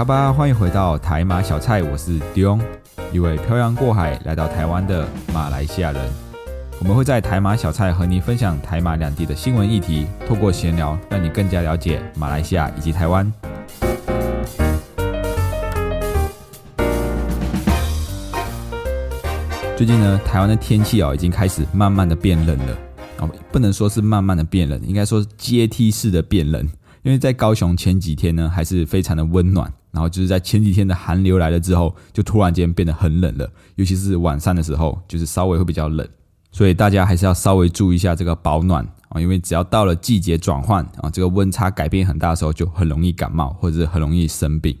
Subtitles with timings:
[0.00, 2.58] 卡巴，欢迎回到台马小菜，我是 Dion，
[3.12, 6.00] 一位漂洋过海来到台湾的马来西亚人。
[6.78, 13.30] 我们会在台马小菜和您分享台马两地的新闻议题，透过闲聊，让你更加了解马来西亚以及台湾。
[19.76, 22.78] 最近呢，台湾的天气哦，已经开始慢慢的变冷了
[23.18, 26.66] 哦，不能说是慢慢的变冷，应该说是阶梯式的变冷。
[27.02, 36.06] 因为在高雄前几天呢，还是非常的温暖，然后就是在前几天的寒流来了之后，就突然间变得很冷了，尤其是晚上的时候，就是稍微会比较冷。
[36.52, 44.76] 所以大家还是要稍微注意一下这个保暖啊，因为只要到了季节转换啊，这个温差改变很大的时候，就很容易感冒或者是很容易生病。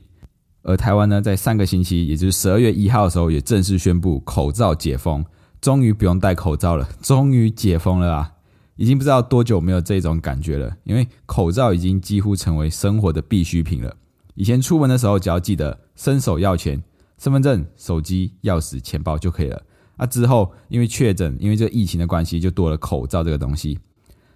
[0.62, 5.24] 而台湾呢，在上个星期，也就是十二月一号的时候，也正式宣布口罩解封，
[5.60, 8.32] 终于不用戴口罩了，终于解封了啊！
[8.80, 13.94] 已经不知道多久没有这种感觉了，因为口罩已经几乎成为生活的必需品了。
[14.34, 16.82] 以前出门的时候，只要记得伸手要钱，
[17.18, 19.62] 身份证、手机、钥匙、钱包就可以了。
[19.98, 23.78] 那之后，因为确诊，因为这个疫情的关系，就多了口罩这个东西。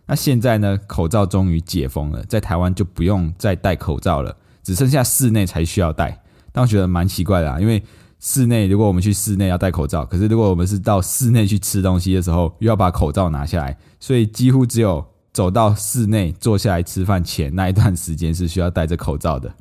[0.04, 6.22] 那现在呢，口罩终于解封了，在台湾就不用再戴口罩了，只剩下室内才需要戴。
[6.52, 7.82] 但我觉得蛮奇怪的啊，因为
[8.24, 19.54] 室内如果我们去室内要戴口罩，可是如果我们是到室内去吃东西的时候，又要把口罩拿下来，所以几乎只有走到室内坐下来吃饭前那一段时间是需要戴着口罩的。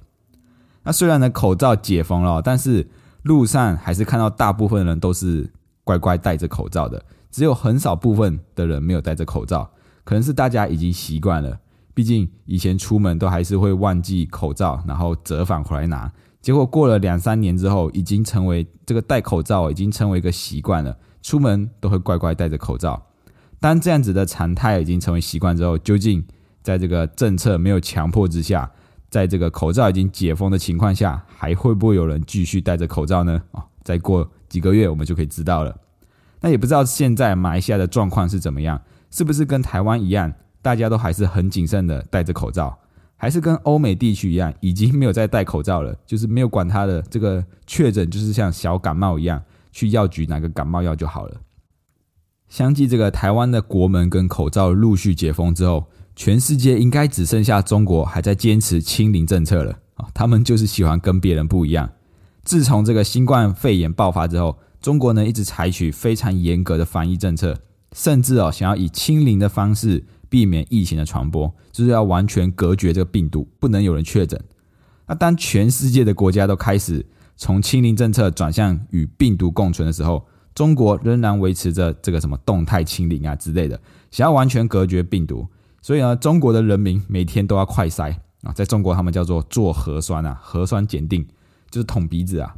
[0.81, 2.87] 那虽然呢口罩解封了，但是
[3.23, 5.51] 路上还是看到大部分人都是。
[5.85, 9.69] 乖乖戴着口罩的，只有很少部分的人没有戴着口罩，
[10.05, 11.59] 可能是大家已经习惯了。
[11.93, 16.09] 毕竟以前出门都还是会忘记口罩，然后折返回来拿。
[16.43, 23.01] 结果过了两三年之后，已经成为这个戴口罩已经成为一个习惯了，出门都会乖乖戴着口罩。
[23.61, 26.21] 当这样子的常态已经成为习惯之后，究竟
[26.61, 28.69] 在这个政策没有强迫之下，
[29.09, 33.41] 在这个口罩已经解封的情况下，还会不会有人继续戴着口罩呢？
[33.53, 34.29] 啊，再过。
[34.49, 35.75] 几个月我们就可以知道了。
[36.41, 38.79] 那也不知道现在马来西亚的状况是怎么样，
[39.09, 40.31] 是不是跟台湾一样，
[40.61, 42.77] 大家都还是很谨慎的戴着口罩，
[43.23, 49.41] 还是跟欧美地区一样，已经没有再戴口罩了，就是没有管他的这个确诊，就是像小感冒一样，
[49.71, 51.37] 去药局拿个感冒药就好了。
[52.49, 55.85] 相继这个台湾的国门跟口罩陆续解封之后，
[56.17, 60.09] 全世界应该只剩下中国还在坚持清零政策了啊！
[60.13, 61.89] 他们就是喜欢跟别人不一样。
[62.43, 67.57] 自从这个新冠肺炎爆发之后，中国呢一直采取非常严格的防疫政策，
[67.93, 74.43] 甚至哦想要以清零的方式避免疫情的传播，就是要完全隔绝这个病毒，不能有人确诊。
[75.05, 77.05] 那当全世界的国家都开始
[77.37, 83.79] 从清零政策转向与病毒共存的时候，中国仍然维持着这个什么动态清零啊之类的，
[84.09, 85.47] 想要完全隔绝病毒。
[85.83, 91.23] 所以呢，中国的人民每天都要快筛啊，在中国他们叫做做核酸啊，核酸检定。
[91.69, 92.53] 就是捅鼻子啊！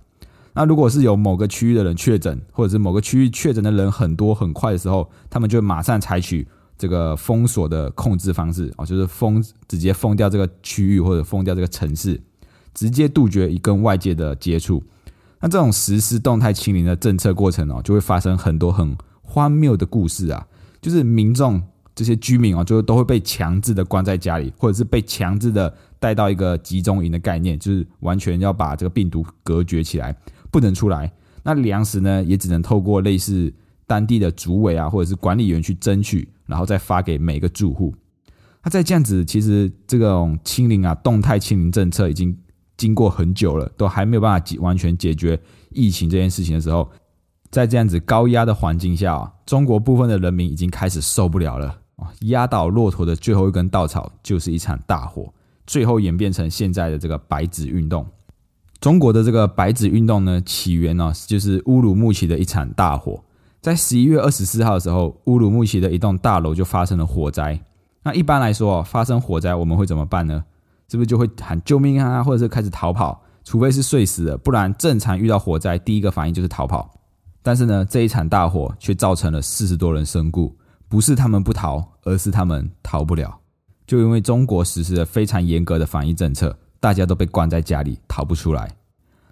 [0.56, 6.46] 那如果是有某个区域的人确诊，或者是某个区域确诊的人很多很快的时候，他们就马上采取
[6.78, 12.19] 这个封锁的控制方式啊，就是封直接封掉这个区域或者封掉这个城市，
[12.74, 14.84] 直接杜绝一跟外界的接触。
[15.40, 20.47] 那这种实施动态清零的政策过程哦，就会发生很多很荒谬的故事啊，
[20.81, 21.62] 就是民众
[21.94, 25.74] 这些居民啊，就都会被强制的关在家里，或者是被强制的。
[25.97, 30.16] 带到一个集中营的概念，就是完全要把这个病毒隔绝起来，
[30.52, 31.12] 不能出来。
[31.41, 33.52] 那粮食呢，也只能透过类似
[33.88, 37.94] 当地的主委啊，或者是管理员去争取，然后再发给每个住户。
[38.63, 42.35] 那在这样子，其实这种清零啊，动态清零政策已经
[42.78, 45.40] 经过很久了，都还没有办法完全解决
[45.70, 46.90] 疫情这件事情的时候，
[47.52, 51.79] 在这样子高压的环境下，中国部分的人民已经开始受不了了！
[52.22, 55.31] 压倒骆驼的最后一根稻草，就是一场大火。
[55.66, 58.05] 最后演变成现在的这个白纸运动。
[58.81, 63.23] 中国的这个白纸运动呢，起源呢就是乌鲁木齐的一场大火。
[63.66, 67.59] 在十一月二十四号的时候，乌鲁木齐的一栋大楼就发生了火灾。
[68.03, 70.46] 那一般来说，发生火灾我们会怎么办呢？
[70.88, 73.20] 是不是就会喊救命啊，或者是开始逃跑？
[73.44, 76.88] 除非是睡死了，不然正常遇到火灾，第一个反应就是逃跑。
[77.41, 80.56] 但是呢，这一场大火却造成了四十多人身故，
[80.88, 83.35] 不是他们不逃，而是他们逃不了。
[83.88, 88.70] 就因为中国实施了非常严格的防疫政策，大家都被关在家里，逃不出来。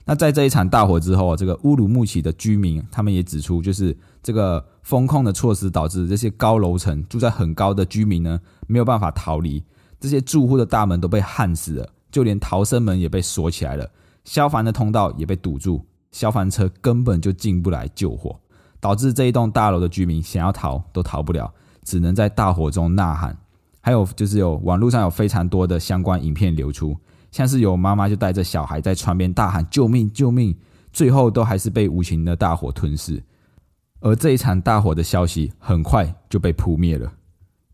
[0.05, 9.63] 那在这一场大火之后啊，这个乌鲁木齐的居民他们也指出，就是这个风控的措施导致这些高楼层住在很高的居民呢没有办法逃离，
[9.99, 13.89] 这些住户的大门都被焊死了，就连逃生门也被锁起来了，
[14.25, 18.37] 消防的通道也被堵住，消防车根本就进不来救火，
[18.81, 21.53] 导致这一栋大楼的居民想要逃都逃不了，
[21.83, 23.37] 只能在大火中呐喊。
[23.79, 26.97] 还有就是有网络上有非常多的相关影片流出，
[27.33, 30.55] 像是有妈妈就带着小孩在窗边大喊救命救命，
[30.91, 33.21] 最后都还是被无情的大火吞噬。
[34.01, 37.11] 而这一场大火的消息很快就被扑灭了，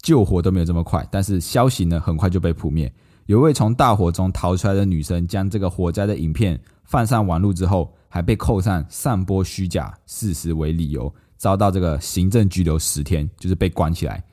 [0.02, 2.90] 救火都没有这么快，但是消息呢很快就被扑灭。
[3.26, 14.24] 有位从大火中逃出来的女生将这个火灾的影片放上网络之后，还被扣上散播虚假事实为理由，遭到这个行政拘留十天，就是被关起来。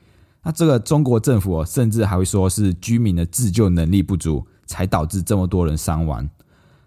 [0.41, 6.29] 那这个中国政府，甚至还会说是居民的自救能力不足，才导致这么多人伤亡。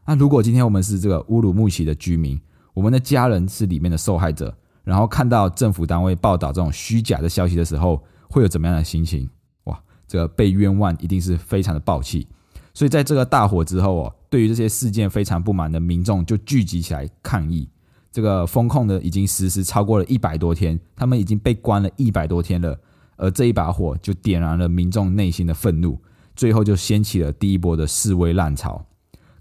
[0.06, 2.40] 那如果今天我们是这个乌鲁木齐的居民，
[2.72, 9.28] 我们的家人是里面的受害者，然后看到政府单位报道这种虚假的消息的时候，会有怎么样的心情？
[9.64, 12.26] 哇，这个被冤枉一定是非常的暴气。
[12.72, 17.68] 所以在这个大火之后哦，对于这些事件非常不满的民众就聚集起来抗议。
[18.12, 22.78] 这个风控的已经实施超过了一百多天，他们已经被关了一百多天了。
[23.16, 26.00] 而这一把火就点燃了民众内心的愤怒，
[26.40, 28.82] 最后就掀起了第一波的示威浪潮。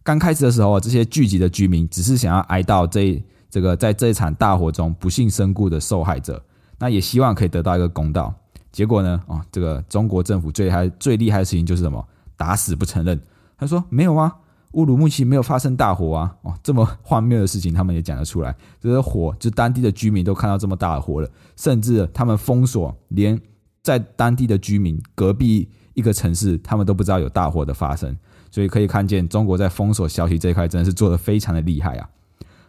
[0.04, 6.44] 刚开始的时候，这些聚集的居民只是想要哀悼这这个在这一场大火中不幸身故的受害者，
[6.78, 8.34] 那也希望可以得到一个公道。
[8.70, 12.06] 结果呢，哦，这个中国政府最害最厉害的事情就是什么？
[12.36, 13.18] 打死不承认。
[13.58, 14.36] 他说没有啊，
[14.74, 16.36] 乌鲁木齐没有发生大火啊。
[16.42, 18.54] 哦，这么荒谬的事情他们也讲得出来。
[18.82, 23.40] 这个火，就当地的居民都看到这么大的火了，甚至他们封锁连。
[23.82, 28.16] 在当地的居民，隔壁一个城市，他们都不知道有大火的发生，
[28.52, 32.10] 所以可以看见中国在封锁消息这一块真的是做的非常的厉害啊。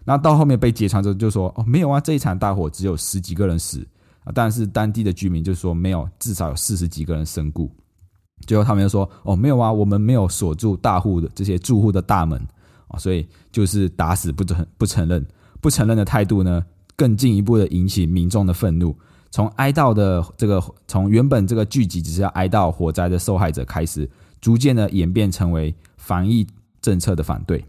[0.04, 3.86] 那到后面被揭穿之后，就说哦没有啊，这一场大火只有十几个人死
[4.24, 7.70] 啊，但是当地的居民就说没有，至少有四十几个人身故。
[8.46, 12.40] 最后他们又说哦没有啊，我们没有锁住大户的这些住户的大门
[12.88, 15.24] 啊，所以就是打死不承不承认，
[15.60, 16.64] 不承认的态度呢，
[16.96, 18.96] 更进一步的引起民众的愤怒。
[19.30, 24.08] 从哀悼的这个，从原本这个聚集只是要哀悼火灾的受害者开始，
[24.40, 26.46] 逐渐的演变成为防疫
[26.82, 27.64] 政策的反对。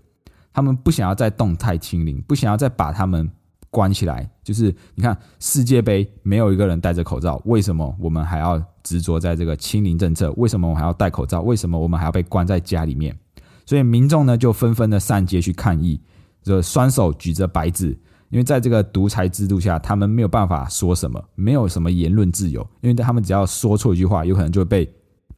[0.52, 3.30] 他们不想要再动态清零，不想要再把他们
[3.70, 4.28] 关起来。
[4.44, 10.32] 就是你看世界杯没有一个人戴着口罩，为什么我们还要执着在这个清零政策？
[10.38, 11.42] 为什么我还要戴口罩？
[11.42, 13.16] 为什么我们还要被关在家里面？
[13.66, 16.02] 所以民众呢就纷纷的上街去抗议，
[16.42, 17.98] 这双手举着白纸。
[18.32, 22.66] 因为在这个独裁制度下，他们没有办法说什么，没有什么言论自由。
[22.82, 24.94] 因为他们只要说错一句话，有可能就会被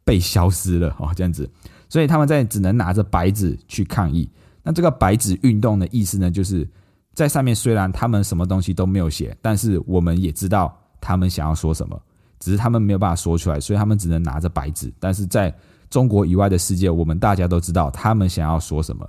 [0.06, 1.50] 被消失了哦，这样子。
[1.90, 4.30] 所以他们在只能拿着白纸去抗议。
[4.64, 6.68] 那这个白纸运动的意思呢，就是
[7.14, 12.00] 在上面虽然他们什么东西都没有写，但是我们也知道他们想要说什么，
[12.40, 14.94] 只是他们没有办法说出来，所以他们只能拿着白纸。
[15.00, 15.54] 但是在
[15.90, 19.08] 中国以外的世界，我们大家都知道他们想要说什么。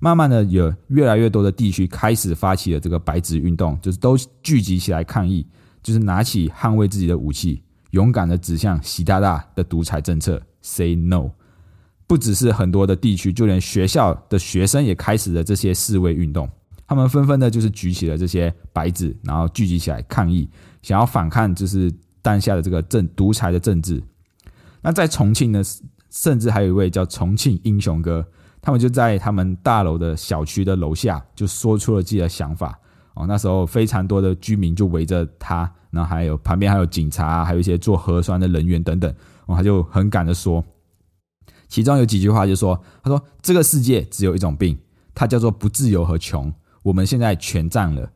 [0.00, 5.44] 慢慢的，有越来越多的地区开始发起了这个白纸运动，就是都聚集起来抗议，
[5.82, 11.30] 就是拿起捍卫自己的武器，勇敢的指向习大大的独裁政策，say no。
[12.06, 16.48] 不只是很多的地区，就连学校的学生也开始了这些示威运动，
[16.86, 20.48] 他们纷纷的就是举起了这些白纸，然后聚集起来抗议，
[20.80, 24.02] 想要反抗就是当下的这个政独裁的政治。
[24.80, 25.60] 那在重庆呢，
[26.08, 28.24] 甚至还有一位叫重庆英雄哥。
[28.60, 32.78] 他们就在他们大楼的小区的楼下，就说出了自己的想法。
[33.14, 39.12] 哦，那时候非常多的居民就围着他，然后还有旁边还有警察，还有一些做核酸的人员等等。
[39.46, 40.62] 哦，他就很敢的说，
[41.66, 44.78] 其中有几句话就说：“他说这个世界只有一种病，
[45.14, 46.52] 它叫做不自由和穷。
[46.82, 48.08] 我们现在全占了，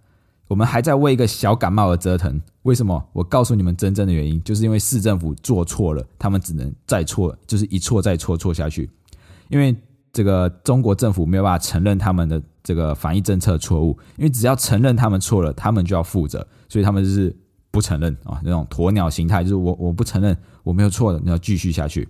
[0.46, 2.40] 我们还在为一个小感冒而折腾。
[2.62, 3.08] 为什么？
[3.12, 8.88] 我告诉你们真正的原因，就是因为市政府做错了，他们只能再错，就是一错再错，错下去，
[9.48, 9.74] 因为。”
[10.12, 17.34] 这个中国政府没有办法承认他们的这个防疫政策错误，因为只要承认他们错了，他们就要负责，所以他们就是
[17.70, 22.06] 不承认啊，那种鸵鸟心态，就是我我不承认我没有错的，你要继续下去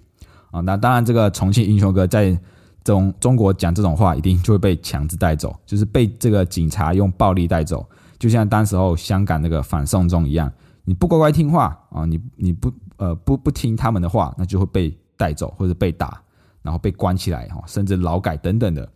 [0.51, 0.61] 啊。
[0.63, 2.37] 那当然，这个重庆英雄哥在
[2.83, 10.53] 中中国讲这种话，一定就会被强制带走，就是被这个警察用暴力带走，就像当时候香港那个反送中一样，
[10.85, 16.21] 你不乖乖听话啊，你你不呃不不听他们的话，那就会被带走或者被打。
[16.63, 18.89] 然后被关起来哈，甚至劳改等等的，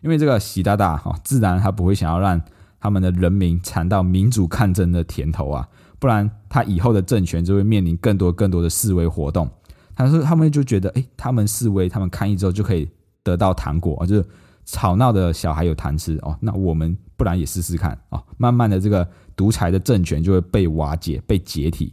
[0.00, 2.40] 因为这个习大大哈，自然他不会想要让
[2.80, 9.48] 他们的人民尝到民主抗争的甜头啊，不然他以后的政权就会面临更多更多的示威活动。
[9.94, 12.86] 他说他们就觉得，哎，他们示威，他们抗议之后就可以
[13.22, 14.24] 得到糖果啊，就是
[14.66, 16.36] 吵闹的小孩有糖吃哦。
[16.38, 18.22] 那我们不然也试试看哦。
[18.36, 21.90] 慢慢的，这个独裁的政权就会被瓦解、被解体。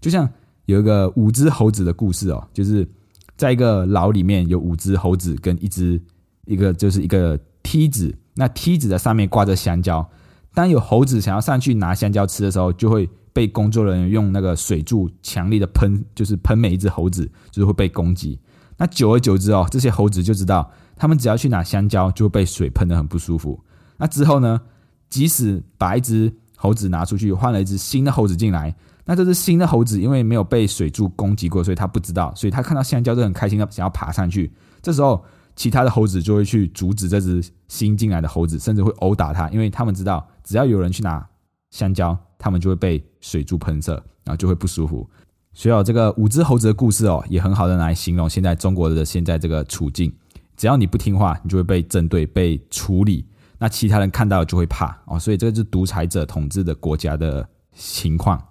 [0.00, 0.28] 就像
[0.66, 2.88] 有一个五只猴子的故事哦，就是
[3.40, 5.98] 在一个牢里面有五只猴子跟一只
[6.44, 10.06] 一个就是一个梯子，那梯子的上面挂着香蕉。
[10.52, 18.38] 当有猴子想要上去拿香蕉吃的时候，就会被工作人员用那个水柱强力的喷，就是喷每一只猴子，就是会被攻击。
[18.76, 23.58] 那久而久之哦，这些猴子就知道，他们只要去拿香蕉，就会被水喷的很不舒服。
[23.96, 24.60] 那之后呢，
[25.08, 34.52] 即使把一只猴子拿出去，换了一只新的猴子进来，那这只新的猴子因为没有被水柱攻击过，所以他不知道，所以他看到香蕉就很开心的想要爬上去。
[34.82, 35.24] 这时候。
[35.56, 41.28] 其他的猴子就会去阻止这只新进来的猴子，甚至会殴打它，因为他们知道，只要有人去拿
[41.70, 43.92] 香蕉，他们就会被水柱喷射，
[44.24, 45.06] 然后就会不舒服。
[45.52, 50.10] 所以，这个五只猴子的故事哦，也很好的来形容现在中国的现在这个处境。
[50.56, 53.26] 只要你不听话，你就会被针对、被处理。
[53.58, 55.18] 那其他人看到就会怕哦。
[55.18, 58.42] 所以，这个是独裁者统治的国家的情况。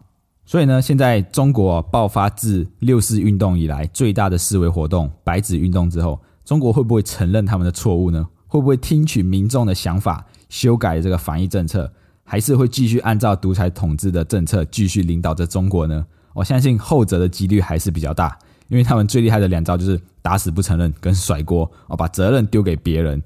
[0.50, 6.20] 所以呢，现在中国爆发自六四运动以来最大的示威活动——白纸运动之后。
[6.44, 8.28] 中国会不会承认他们的错误呢？
[8.48, 16.04] 会不会听取民众的想法，修改这个防疫政策，还是会继续按照独裁统治的政策继续领导着中国呢？
[16.34, 18.36] 我相信后者的几率还是比较大，
[18.70, 23.22] 因为他们最厉害的两招就是打死不承认跟甩锅，哦，把责任丢给别人。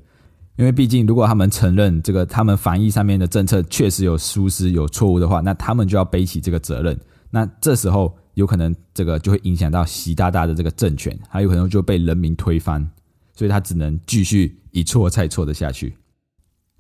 [0.58, 7.00] 因为毕竟，如果他们承认这个他们防疫上面的政策确实有疏失、有错误的话，那他们就要背起这个责任。
[7.36, 12.88] 那这时候有可能这个就会影响到习大大的这个政权，还有可能就被人民推翻。
[13.36, 15.98] 所以他只能继续一错再错的下去。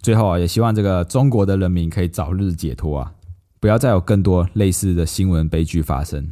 [0.03, 3.12] 最后啊，也希望这个中国的人民可以早日解脱啊，
[3.60, 6.31] 不要再有更多类似的新闻悲剧发生。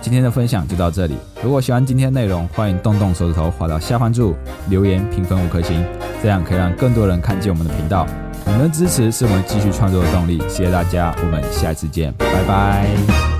[0.00, 1.14] 今天的分享就到这里。
[1.44, 4.34] 如果喜欢今天内容，欢迎动动手指头滑到下方注
[4.70, 5.84] 留言评分五颗星，
[6.22, 8.25] 这样可以让更多人看见我们的频道。
[8.46, 10.38] 你们的支持是我们继续创作的动力。
[10.48, 13.35] 谢谢大家，我们下次见，拜拜。